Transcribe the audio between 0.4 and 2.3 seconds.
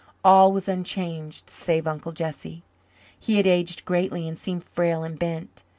was unchanged save Uncle